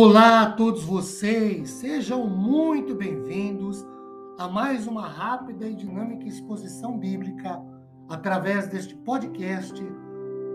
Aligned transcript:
Olá 0.00 0.42
a 0.42 0.50
todos 0.52 0.84
vocês, 0.84 1.70
sejam 1.70 2.24
muito 2.24 2.94
bem-vindos 2.94 3.84
a 4.38 4.46
mais 4.46 4.86
uma 4.86 5.08
rápida 5.08 5.66
e 5.66 5.74
dinâmica 5.74 6.24
exposição 6.24 6.96
bíblica 6.96 7.60
através 8.08 8.68
deste 8.68 8.94
podcast 8.94 9.74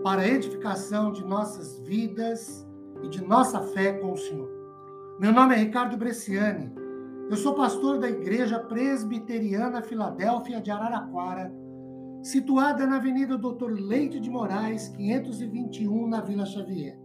para 0.02 0.26
edificação 0.26 1.12
de 1.12 1.22
nossas 1.22 1.78
vidas 1.80 2.66
e 3.02 3.08
de 3.10 3.22
nossa 3.22 3.60
fé 3.60 3.92
com 3.92 4.12
o 4.12 4.16
Senhor. 4.16 4.48
Meu 5.20 5.30
nome 5.30 5.54
é 5.54 5.58
Ricardo 5.58 5.98
Bresciani, 5.98 6.72
eu 7.28 7.36
sou 7.36 7.52
pastor 7.52 7.98
da 7.98 8.08
Igreja 8.08 8.58
Presbiteriana 8.58 9.82
Filadélfia 9.82 10.58
de 10.58 10.70
Araraquara, 10.70 11.52
situada 12.22 12.86
na 12.86 12.96
Avenida 12.96 13.36
Doutor 13.36 13.70
Leite 13.72 14.18
de 14.18 14.30
Moraes, 14.30 14.88
521, 14.88 16.08
na 16.08 16.22
Vila 16.22 16.46
Xavier. 16.46 17.03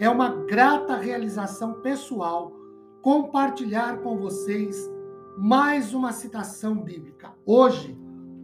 É 0.00 0.08
uma 0.08 0.30
grata 0.46 0.96
realização 0.96 1.74
pessoal 1.74 2.52
compartilhar 3.02 3.98
com 3.98 4.16
vocês 4.16 4.90
mais 5.36 5.92
uma 5.92 6.12
citação 6.12 6.76
bíblica. 6.76 7.32
Hoje, 7.44 7.98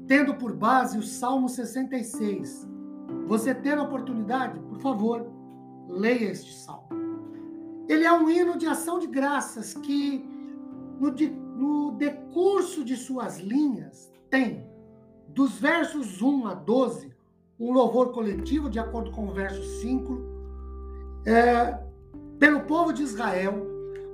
tendo 0.06 0.34
por 0.34 0.55
base 0.55 0.98
o 0.98 1.03
Salmo 1.03 1.48
66. 1.48 2.66
Você 3.27 3.55
tendo 3.55 3.83
a 3.83 3.84
oportunidade, 3.84 4.59
por 4.61 4.79
favor, 4.79 5.27
leia 5.89 6.30
este 6.30 6.55
salmo. 6.55 6.89
Ele 7.89 8.05
é 8.05 8.12
um 8.12 8.28
hino 8.28 8.56
de 8.56 8.67
ação 8.67 8.98
de 8.98 9.06
graças 9.06 9.75
que, 9.75 10.25
no, 11.01 11.11
de, 11.11 11.30
no 11.30 11.92
decurso 11.92 12.84
de 12.84 12.97
suas 12.97 13.39
linhas, 13.39 14.12
tem, 14.30 14.67
dos 15.28 15.59
versos 15.59 16.20
1 16.20 16.47
a 16.47 16.55
12, 16.55 17.15
um 17.59 17.73
louvor 17.73 18.12
coletivo, 18.12 18.69
de 18.69 18.78
acordo 18.78 19.11
com 19.11 19.28
o 19.28 19.33
verso 19.33 19.62
5, 19.80 20.38
é, 21.27 21.78
pelo 22.38 22.61
povo 22.61 22.92
de 22.92 23.02
Israel, 23.02 23.66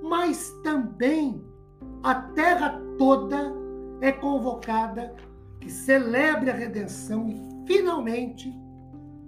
mas 0.02 0.50
também 0.62 1.44
a 2.02 2.14
terra 2.14 2.80
toda 2.98 3.52
é 4.00 4.12
convocada 4.12 5.14
que 5.61 5.70
celebre 5.70 6.50
a 6.50 6.55
redenção 6.55 7.28
e 7.28 7.66
finalmente 7.66 8.55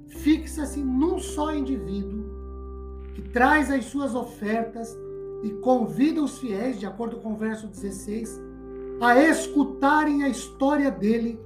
fixa-se 0.09 0.81
num 0.81 1.19
só 1.19 1.55
indivíduo 1.55 2.25
que 3.15 3.23
traz 3.23 3.71
as 3.71 3.87
suas 3.87 4.15
ofertas 4.15 4.95
e 5.43 5.51
convida 5.63 6.23
os 6.23 6.39
fiéis, 6.39 6.79
de 6.79 6.87
acordo 6.87 7.17
com 7.17 7.33
o 7.33 7.37
verso 7.37 7.67
16, 7.67 8.41
a 9.01 9.19
escutarem 9.21 10.25
a 10.25 10.29
história 10.29 10.91
dele, 10.91 11.41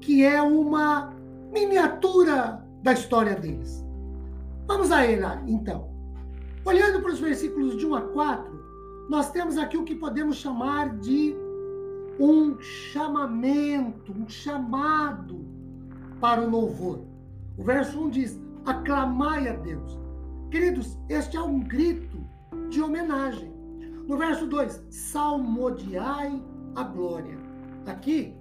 que 0.00 0.24
é 0.24 0.40
uma 0.40 1.14
miniatura 1.52 2.64
da 2.82 2.92
história 2.92 3.34
deles. 3.34 3.83
Vamos 4.66 4.90
a 4.90 5.06
ele, 5.06 5.24
então. 5.46 5.90
Olhando 6.64 7.02
para 7.02 7.12
os 7.12 7.20
versículos 7.20 7.76
de 7.76 7.84
1 7.84 7.94
a 7.94 8.00
4, 8.00 8.64
nós 9.10 9.30
temos 9.30 9.58
aqui 9.58 9.76
o 9.76 9.84
que 9.84 9.94
podemos 9.94 10.36
chamar 10.36 10.96
de 10.98 11.36
um 12.18 12.58
chamamento, 12.58 14.12
um 14.12 14.26
chamado 14.26 15.44
para 16.18 16.40
o 16.40 16.48
louvor. 16.48 17.04
O 17.58 17.62
verso 17.62 18.00
1 18.00 18.10
diz: 18.10 18.40
aclamai 18.64 19.48
a 19.48 19.52
Deus. 19.52 19.98
Queridos, 20.50 20.98
este 21.10 21.36
é 21.36 21.42
um 21.42 21.60
grito 21.60 22.24
de 22.70 22.80
homenagem. 22.80 23.52
No 24.06 24.16
verso 24.16 24.46
2, 24.46 24.86
salmodiai 24.88 26.42
a 26.74 26.82
glória. 26.84 27.36
Aqui 27.84 28.34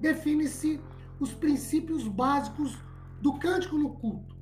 define-se 0.00 0.80
os 1.20 1.32
princípios 1.32 2.08
básicos 2.08 2.76
do 3.20 3.34
cântico 3.34 3.78
no 3.78 3.90
culto 3.90 4.37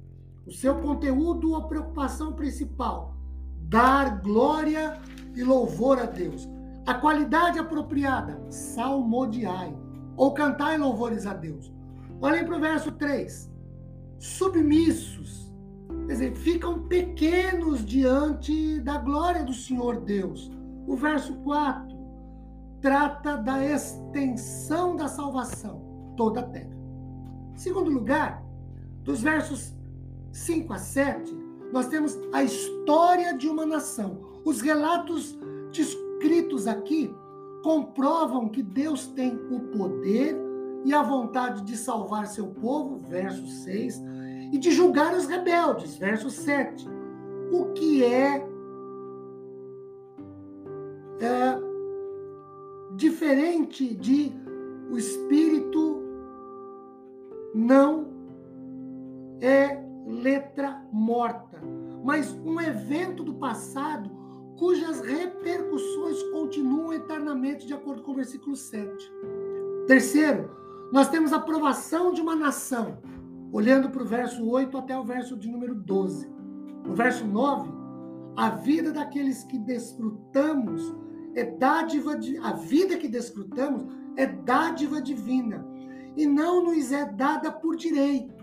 o 0.47 0.53
seu 0.53 0.77
conteúdo 0.77 1.53
ou 1.53 1.65
preocupação 1.65 2.33
principal, 2.33 3.17
dar 3.63 4.21
glória 4.21 4.99
e 5.35 5.43
louvor 5.43 5.99
a 5.99 6.07
Deus. 6.07 6.49
A 6.87 6.95
qualidade 6.95 7.59
apropriada, 7.59 8.41
salmodiai, 8.49 9.77
ou 10.17 10.33
cantar 10.33 10.79
louvores 10.79 11.27
a 11.27 11.35
Deus. 11.35 11.73
Olhem 12.21 12.45
para 12.45 12.57
o 12.57 12.61
verso 12.61 12.93
3. 12.93 13.53
Submissos, 14.19 15.53
quer 16.07 16.13
dizer, 16.13 16.35
ficam 16.37 16.87
pequenos 16.87 17.85
diante 17.85 18.81
da 18.81 18.99
glória 18.99 19.45
do 19.45 19.53
Senhor 19.53 20.01
Deus. 20.01 20.51
O 20.87 20.97
verso 20.97 21.35
4 21.39 21.97
trata 22.81 23.37
da 23.37 23.65
extensão 23.65 24.95
da 24.95 25.09
salvação, 25.09 25.83
toda 26.17 26.41
a 26.41 26.45
terra. 26.45 26.77
Segundo 27.57 27.91
lugar, 27.91 28.43
dos 29.03 29.21
versos 29.23 29.76
5 30.37 30.73
a 30.73 30.79
7, 30.79 31.37
nós 31.73 31.89
temos 31.89 32.19
a 32.33 32.43
história 32.43 33.37
de 33.37 33.49
uma 33.49 33.65
nação. 33.65 34.21
Os 34.45 34.61
relatos 34.61 35.37
descritos 35.73 36.67
aqui 36.67 37.13
comprovam 37.63 38.49
que 38.49 38.63
Deus 38.63 39.07
tem 39.09 39.35
o 39.51 39.61
poder 39.77 40.37
e 40.85 40.95
a 40.95 41.03
vontade 41.03 41.65
de 41.65 41.77
salvar 41.77 42.27
seu 42.27 42.49
povo, 42.49 42.99
verso 42.99 43.47
6, 43.47 44.01
e 44.53 44.59
de 44.59 44.71
julgar 44.71 45.15
os 45.15 45.27
rebeldes, 45.27 45.97
verso 45.97 46.31
7. 46.31 46.87
O 47.51 47.73
que 47.73 48.05
é, 48.05 48.47
é 51.21 51.59
diferente 52.95 53.95
de 53.95 54.33
o 54.91 54.97
espírito 54.97 56.03
não 57.55 58.16
mas 62.05 62.33
um 62.45 62.61
evento 62.61 63.23
do 63.23 63.35
passado 63.35 64.11
cujas 64.57 65.01
repercussões 65.01 66.23
continuam 66.33 66.93
eternamente, 66.93 67.67
de 67.67 67.75
acordo 67.75 68.03
com 68.03 68.13
o 68.13 68.17
versículo 68.17 68.57
7. 68.57 69.13
Terceiro, 69.87 70.51
nós 70.93 71.09
temos 71.09 71.33
a 71.33 71.37
aprovação 71.37 72.13
de 72.13 72.21
uma 72.21 72.35
nação, 72.35 72.99
olhando 73.53 73.91
para 73.91 74.03
o 74.03 74.07
verso 74.07 74.49
8 74.49 74.77
até 74.79 74.99
o 74.99 75.05
verso 75.05 75.37
de 75.37 75.49
número 75.51 75.75
12. 75.75 76.29
No 76.85 76.95
verso 76.95 77.27
9, 77.27 77.71
a 78.37 78.51
vida 78.51 78.93
daqueles 78.93 79.45
que 79.45 79.59
desfrutamos 79.59 80.95
é 81.35 81.45
dádiva 81.45 82.17
de 82.17 82.39
a 82.39 82.53
vida 82.53 82.97
que 82.97 83.09
desfrutamos 83.09 83.85
é 84.17 84.27
dádiva 84.27 85.01
divina 85.03 85.67
e 86.17 86.27
não 86.27 86.65
nos 86.65 86.93
é 86.93 87.05
dada 87.05 87.53
por 87.53 87.77
direito 87.77 88.36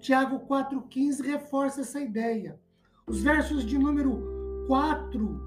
Tiago 0.00 0.40
4,15 0.40 1.22
reforça 1.22 1.80
essa 1.80 2.00
ideia. 2.00 2.58
Os 3.06 3.22
versos 3.22 3.64
de 3.64 3.78
número 3.78 4.64
4, 4.66 5.40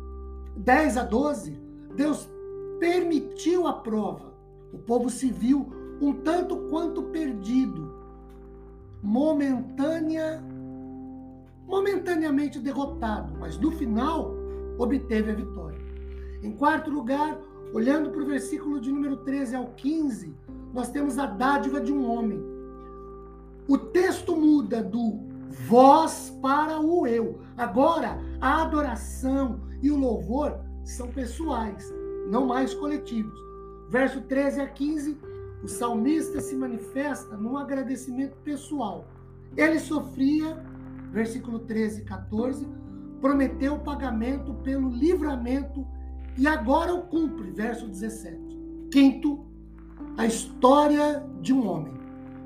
10 0.57 0.97
a 0.97 1.03
12, 1.03 1.59
Deus 1.95 2.29
permitiu 2.79 3.67
a 3.67 3.73
prova. 3.73 4.33
O 4.71 4.77
povo 4.77 5.09
se 5.09 5.31
viu 5.31 5.69
um 6.01 6.13
tanto 6.13 6.55
quanto 6.69 7.03
perdido, 7.03 7.93
momentânea, 9.01 10.41
momentaneamente 11.67 12.59
derrotado, 12.59 13.33
mas 13.39 13.57
no 13.57 13.71
final 13.71 14.33
obteve 14.77 15.31
a 15.31 15.35
vitória. 15.35 15.79
Em 16.41 16.51
quarto 16.51 16.89
lugar, 16.89 17.37
olhando 17.73 18.09
para 18.09 18.21
o 18.21 18.25
versículo 18.25 18.79
de 18.79 18.91
número 18.91 19.17
13 19.17 19.55
ao 19.55 19.67
15, 19.73 20.33
nós 20.73 20.89
temos 20.89 21.17
a 21.17 21.25
dádiva 21.25 21.81
de 21.81 21.91
um 21.91 22.09
homem 22.09 22.58
o 23.69 23.77
texto 23.77 24.35
muda 24.35 24.81
do 24.81 25.19
vós 25.67 26.35
para 26.41 26.81
o 26.81 27.05
eu. 27.05 27.39
Agora, 27.55 28.19
a 28.41 28.63
adoração 28.63 29.59
e 29.79 29.91
o 29.91 29.95
louvor 29.95 30.59
são 30.83 31.07
pessoais, 31.09 31.93
não 32.31 32.47
mais 32.47 32.73
coletivos. 32.73 33.39
Verso 33.87 34.21
13 34.21 34.61
a 34.61 34.67
15, 34.67 35.19
o 35.63 35.67
salmista 35.67 36.41
se 36.41 36.55
manifesta 36.55 37.37
num 37.37 37.57
agradecimento 37.57 38.35
pessoal. 38.37 39.05
Ele 39.55 39.77
sofria, 39.77 40.57
versículo 41.11 41.59
13 41.59 42.01
e 42.01 42.05
14, 42.05 42.67
prometeu 43.21 43.75
o 43.75 43.83
pagamento 43.83 44.51
pelo 44.63 44.89
livramento 44.89 45.85
e 46.35 46.47
agora 46.47 46.91
o 46.95 47.03
cumpre, 47.03 47.51
verso 47.51 47.87
17. 47.87 48.35
Quinto, 48.91 49.45
a 50.17 50.25
história 50.25 51.23
de 51.39 51.53
um 51.53 51.67
homem 51.67 51.98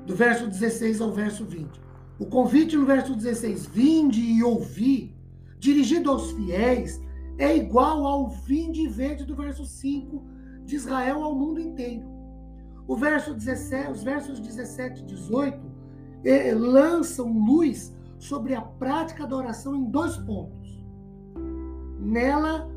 do 0.06 0.14
verso 0.14 0.46
16 0.46 1.00
ao 1.00 1.12
verso 1.12 1.44
20. 1.44 1.80
O 2.18 2.26
convite 2.26 2.76
no 2.76 2.86
verso 2.86 3.14
16, 3.14 3.66
vinde 3.66 4.20
e 4.20 4.42
ouvi, 4.42 5.14
dirigido 5.58 6.10
aos 6.10 6.30
fiéis, 6.32 7.02
é 7.38 7.56
igual 7.56 8.06
ao 8.06 8.28
vinde 8.28 8.82
e 8.82 8.88
vede 8.88 9.24
do 9.24 9.34
verso 9.34 9.64
5 9.64 10.22
de 10.64 10.76
Israel 10.76 11.22
ao 11.22 11.34
mundo 11.34 11.60
inteiro. 11.60 12.06
O 12.86 12.96
verso 12.96 13.34
17, 13.34 13.90
os 13.90 14.02
versos 14.02 14.38
17 14.38 15.02
e 15.02 15.06
18 15.06 15.58
eh, 16.24 16.54
lançam 16.54 17.32
luz 17.32 17.94
sobre 18.18 18.54
a 18.54 18.60
prática 18.60 19.26
da 19.26 19.36
oração 19.36 19.74
em 19.74 19.90
dois 19.90 20.16
pontos. 20.18 20.84
Nela 21.98 22.70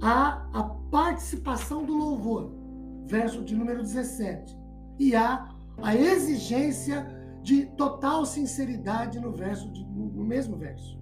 há 0.00 0.46
a 0.52 0.62
participação 0.90 1.84
do 1.84 1.94
louvor, 1.94 2.52
verso 3.06 3.42
de 3.42 3.54
número 3.54 3.82
17, 3.82 4.56
e 4.98 5.16
há 5.16 5.53
a 5.82 5.94
exigência 5.94 7.06
de 7.42 7.66
total 7.66 8.24
sinceridade 8.24 9.20
no 9.20 9.32
verso 9.32 9.70
de, 9.70 9.84
no 9.84 10.24
mesmo 10.24 10.56
verso. 10.56 10.98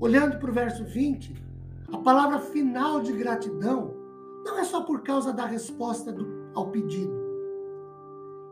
Olhando 0.00 0.38
para 0.38 0.50
o 0.50 0.54
verso 0.54 0.84
20, 0.84 1.52
A 1.92 1.98
palavra 1.98 2.38
final 2.38 3.02
de 3.02 3.12
gratidão 3.12 3.94
não 4.46 4.58
é 4.58 4.64
só 4.64 4.80
por 4.82 5.02
causa 5.02 5.30
da 5.30 5.44
resposta 5.44 6.10
do, 6.10 6.50
ao 6.54 6.70
pedido, 6.70 7.12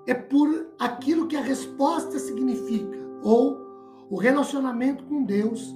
é 0.06 0.12
por 0.12 0.68
aquilo 0.78 1.26
que 1.26 1.36
a 1.36 1.40
resposta 1.40 2.18
significa, 2.18 2.98
ou 3.22 3.58
o 4.10 4.16
relacionamento 4.16 5.04
com 5.04 5.24
Deus 5.24 5.74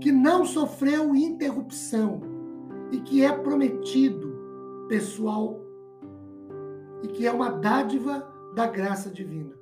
que 0.00 0.12
não 0.12 0.44
sofreu 0.44 1.14
interrupção 1.14 2.20
e 2.90 3.00
que 3.00 3.24
é 3.24 3.32
prometido 3.32 4.32
pessoal 4.88 5.60
e 7.02 7.08
que 7.08 7.26
é 7.26 7.32
uma 7.32 7.50
dádiva 7.50 8.31
da 8.54 8.66
graça 8.66 9.10
divina. 9.10 9.54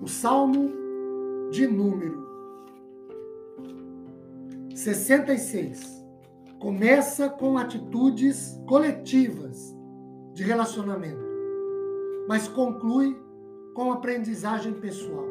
O 0.00 0.08
Salmo 0.08 0.70
de 1.50 1.66
número 1.66 2.26
66 4.74 6.04
começa 6.58 7.28
com 7.28 7.56
atitudes 7.56 8.60
coletivas 8.66 9.74
de 10.34 10.42
relacionamento, 10.42 11.24
mas 12.28 12.48
conclui 12.48 13.16
com 13.74 13.92
aprendizagem 13.92 14.74
pessoal. 14.74 15.24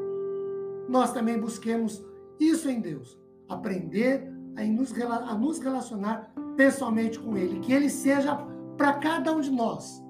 Nós 0.90 1.12
também 1.12 1.40
busquemos 1.40 2.04
isso 2.40 2.70
em 2.70 2.80
Deus, 2.80 3.20
aprender 3.48 4.32
a 4.56 4.64
nos, 5.36 5.60
relacionar 5.60 6.34
pessoalmente 6.56 7.20
com 7.20 7.38
Ele, 7.38 7.60
que 7.60 7.74
Ele 7.74 7.90
seja 7.90 8.36
para 8.78 8.94
cada 8.94 9.34
um 9.34 9.42
de 9.42 9.52
nós 9.52 10.04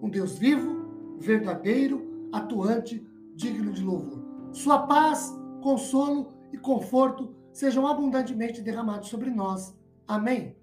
um 0.00 0.08
Deus 0.08 0.38
vivo, 0.38 1.16
verdadeiro, 1.18 2.07
atuante, 2.32 3.04
digno 3.34 3.72
de 3.72 3.82
louvor. 3.82 4.22
Sua 4.52 4.86
paz, 4.86 5.32
consolo 5.62 6.28
e 6.52 6.58
conforto 6.58 7.34
sejam 7.52 7.86
abundantemente 7.86 8.62
derramados 8.62 9.08
sobre 9.08 9.30
nós. 9.30 9.76
Amém. 10.06 10.56